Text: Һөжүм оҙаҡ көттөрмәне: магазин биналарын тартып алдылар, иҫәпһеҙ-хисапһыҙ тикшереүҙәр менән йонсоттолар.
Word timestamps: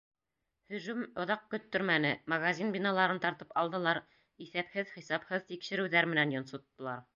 Һөжүм 0.73 1.01
оҙаҡ 1.23 1.43
көттөрмәне: 1.51 2.13
магазин 2.33 2.73
биналарын 2.77 3.21
тартып 3.27 3.55
алдылар, 3.63 4.01
иҫәпһеҙ-хисапһыҙ 4.47 5.49
тикшереүҙәр 5.53 6.13
менән 6.17 6.37
йонсоттолар. 6.39 7.09